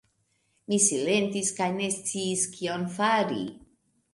[0.71, 3.43] Mi silentis kaj ne sciis kion fari.